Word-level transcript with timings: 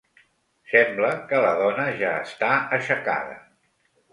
Sembla 0.71 1.11
que 1.33 1.41
la 1.45 1.51
dona 1.61 1.85
ja 2.01 2.15
està 2.25 2.51
aixecada. 2.79 3.37